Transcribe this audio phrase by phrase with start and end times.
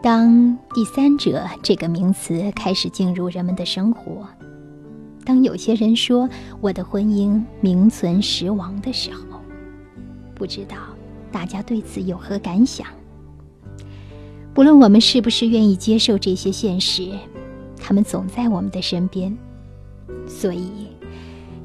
[0.00, 4.26] 当“第三者”这个名词开始进入人们的生活，
[5.24, 6.28] 当有些人说
[6.60, 9.40] 我的婚姻名存实亡的时候，
[10.36, 10.76] 不知道
[11.32, 12.86] 大家对此有何感想？
[14.54, 17.10] 不论我们是不是愿意接受这些现实，
[17.76, 19.36] 他们总在我们的身边。
[20.28, 20.86] 所以，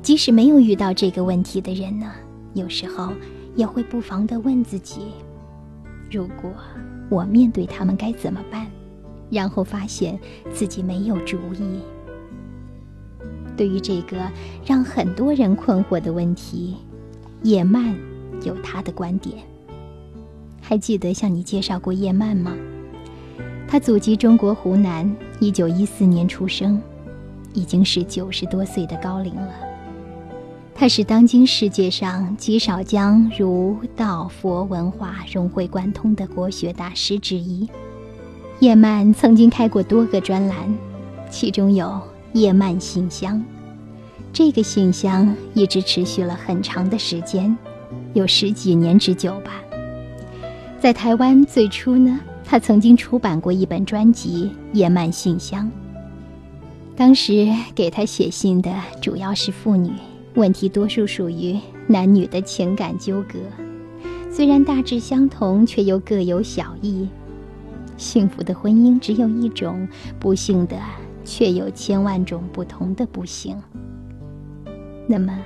[0.02, 2.12] 即使没有遇到这个问题的人呢，
[2.56, 3.14] 有时候
[3.56, 5.02] 也会不妨的问自己：
[6.14, 6.54] 如果
[7.10, 8.68] 我面对他们该怎么办？
[9.32, 10.20] 然后发现
[10.52, 11.80] 自己没有主意。
[13.58, 14.18] 对于这个
[14.64, 16.78] 让很多人困惑的问题，
[17.42, 17.96] 叶曼
[18.44, 19.38] 有他的观点。
[20.62, 22.56] 还记得向你介绍过叶曼吗？
[23.68, 26.80] 他祖籍中国湖南，一九一四年出生，
[27.56, 29.73] 已经是九十多岁的高龄了。
[30.76, 37.70] 他是当今世界上极少将儒道佛文化融会贯通的国学大师之一。
[38.60, 40.76] 叶曼曾经开过多个专栏，
[41.30, 41.88] 其中有
[42.34, 43.38] 《叶曼信箱》，
[44.34, 47.56] 这个信箱一直持续了很长的时间，
[48.14, 49.62] 有十几年之久吧。
[50.80, 52.20] 在台湾最初呢。
[52.46, 55.66] 他曾经出版过一本专辑《叶曼信箱》，
[56.96, 58.72] 当时给他写信的
[59.02, 59.92] 主要是妇女，
[60.36, 63.38] 问题多数属于男女的情感纠葛，
[64.32, 67.08] 虽然大致相同，却又各有小异。
[67.98, 69.88] 幸福的婚姻只有一种，
[70.20, 70.76] 不幸的
[71.24, 73.56] 却有千万种不同的不幸。
[75.08, 75.38] 那么，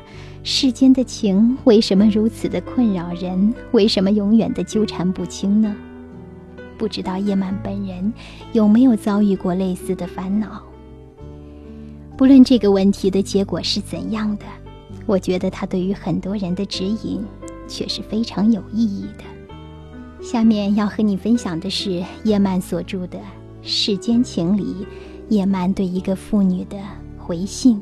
[0.41, 3.53] 世间的情为什么如此的困扰人？
[3.73, 5.75] 为什么永远的纠缠不清呢？
[6.77, 8.13] 不知道叶曼本人
[8.53, 10.61] 有没有遭遇过类似的烦恼。
[12.16, 14.45] 不论这个问题的结果是怎样的，
[15.08, 17.25] 我觉得他对于很多人的指引
[17.67, 19.23] 却是非常有意义的。
[20.22, 23.17] 下面要和你分享的是叶曼所著的
[23.63, 24.85] 《世间情》理，
[25.30, 26.78] 叶曼对一个妇女的
[27.17, 27.81] 回信。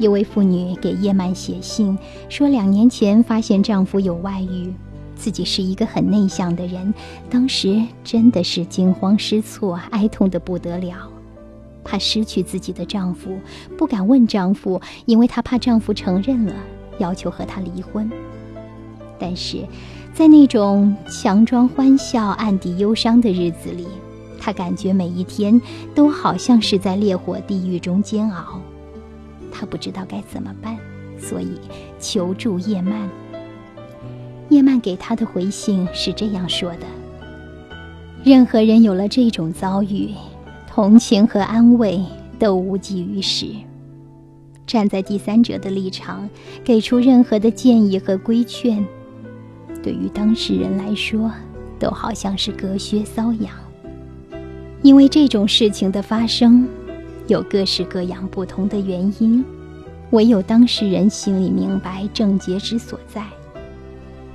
[0.00, 1.96] 一位妇女给叶曼写信，
[2.28, 4.72] 说两年前发现丈夫有外遇。
[5.14, 6.94] 自己是一个很内向的人，
[7.28, 11.10] 当时真的是惊慌失措，哀痛的不得了，
[11.88, 13.38] 怕失去自己的丈夫，
[13.78, 16.52] 不敢问丈夫，因为她怕丈夫承认了，
[16.98, 18.10] 要求和她离婚。
[19.18, 19.64] 但是，
[20.12, 23.86] 在那种强装欢笑、暗地忧伤的日子里，
[24.38, 25.58] 她感觉每一天
[25.94, 28.60] 都好像是在烈火地狱中煎熬。
[29.50, 30.76] 她不知道该怎么办，
[31.18, 31.52] 所以
[31.98, 33.08] 求助叶曼。
[34.50, 36.86] 叶曼给她的回信是这样说的
[38.22, 40.10] ：“任何人有了这种遭遇，
[40.78, 42.00] 同情和安慰
[42.38, 43.48] 都无济于事。
[44.64, 46.30] 站在第三者的立场，
[46.62, 48.86] 给出任何的建议和规劝，
[49.82, 51.32] 对于当事人来说，
[51.80, 53.52] 都好像是隔靴搔痒。
[54.80, 56.68] 因为这种事情的发生，
[57.26, 59.44] 有各式各样不同的原因，
[60.10, 63.24] 唯有当事人心里明白症结之所在。”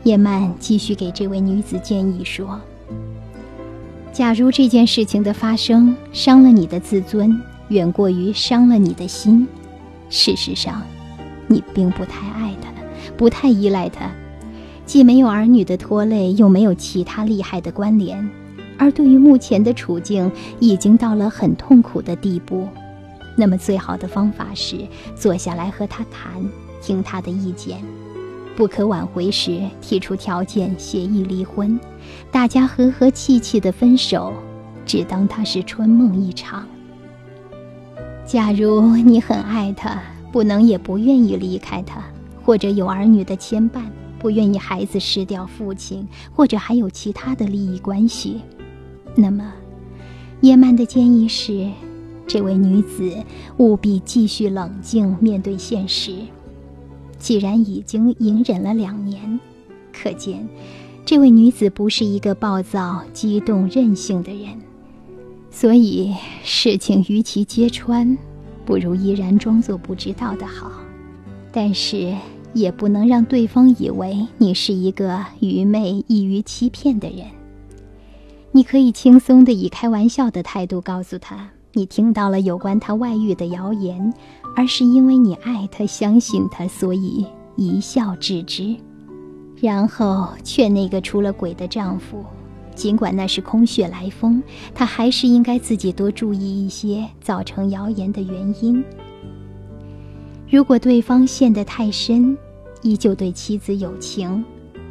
[0.03, 2.59] 叶曼继续给这位女子建议说
[4.13, 7.35] ：“假如这件事情的发生伤了你的自尊，
[7.69, 9.47] 远过于伤了你的心，
[10.07, 10.83] 事实上，
[11.47, 12.69] 你并不太爱他，
[13.17, 14.11] 不太依赖他，
[14.85, 18.29] 既没有儿女的拖累，又没有其他利害的关联，
[18.77, 22.67] 而对于目前的处境已经到了很痛苦的地步，
[23.35, 24.77] 那么最好的方法是
[25.15, 26.33] 坐下来和他谈，
[26.83, 27.79] 听他的意见。”
[28.55, 31.79] 不可挽回时，提出条件协议离婚，
[32.31, 34.31] 大家和和气气的分手，
[34.85, 36.65] 只当他是春梦一场。
[38.25, 42.03] 假如你很爱他，不能也不愿意离开他，
[42.43, 43.81] 或者有儿女的牵绊，
[44.19, 48.41] 不愿意孩子失掉父亲，或者还有其他的利益关系，
[49.15, 49.51] 那么，
[50.41, 51.69] 叶曼的建议是，
[52.27, 53.11] 这位女子
[53.57, 56.13] 务必继续冷静面对现实。
[57.23, 59.39] 既然已经隐忍了两年，
[59.93, 60.45] 可见
[61.05, 64.59] 这位女子不是一个暴躁、激动、任性的人。
[65.49, 66.13] 所以
[66.43, 68.17] 事情与其揭穿，
[68.65, 70.69] 不如依然装作不知道的好。
[71.53, 72.13] 但是
[72.51, 77.25] 也不能让对方以为你是一个愚昧、易于欺骗的人。
[78.51, 84.13] 你可以轻松的以开玩笑的态度告诉他，你听到了有关他外遇的谣言。
[84.55, 87.25] 而是因为你爱他，相信他，所以
[87.55, 88.75] 一笑置之，
[89.59, 92.23] 然后劝那个出了轨的丈夫，
[92.75, 94.43] 尽管那是空穴来风，
[94.75, 98.83] 他还是应该自己多注意一些造成谣言的原因。
[100.47, 102.37] 如果对方陷得太深，
[102.83, 104.45] 依旧对妻子有情，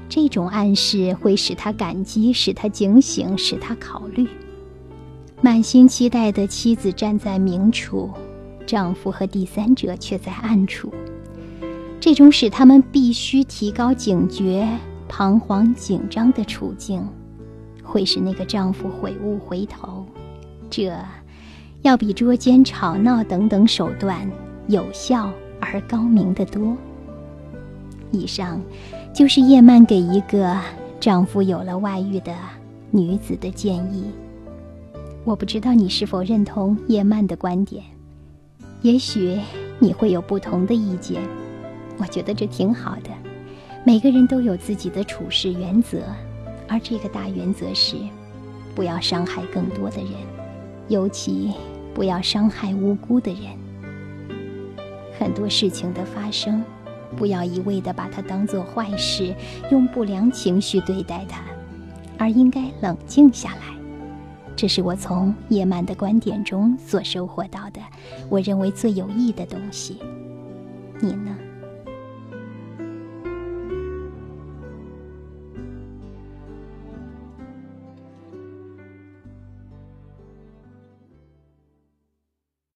[0.08, 4.26] 这种暗示会使他感激，使他警醒，使他考虑。
[5.44, 8.08] 满心期待的妻子站在明处，
[8.64, 10.94] 丈夫和第三者却在暗处。
[11.98, 14.68] 这种使他们必须提高警觉、
[15.08, 17.04] 彷徨紧张的处境，
[17.82, 20.06] 会使那个丈夫悔悟回头。
[20.70, 20.96] 这，
[21.82, 24.30] 要比捉奸、吵闹等等手段
[24.68, 25.28] 有效
[25.58, 26.76] 而高明得多。
[28.12, 28.62] 以上，
[29.12, 30.56] 就是叶曼给一个
[31.00, 32.32] 丈夫有了外遇的
[32.92, 34.04] 女子的建议。
[35.24, 37.84] 我不知道你是否认同叶曼的观点，
[38.80, 39.38] 也许
[39.78, 41.22] 你会有不同的意见。
[41.96, 43.10] 我觉得这挺好的。
[43.84, 46.02] 每个人都有自己的处事原则，
[46.68, 47.96] 而这个大原则是：
[48.74, 50.12] 不要伤害更多的人，
[50.88, 51.52] 尤其
[51.94, 53.42] 不要伤害无辜的人。
[55.18, 56.62] 很多事情的发生。
[57.14, 59.34] 不要一味的把它当做坏事，
[59.70, 61.42] 用不良情绪对待它，
[62.16, 63.81] 而应该冷静下来。
[64.54, 67.80] 这是我从叶曼的观点中所收获到的，
[68.28, 69.98] 我认为最有益的东西。
[71.00, 71.36] 你呢？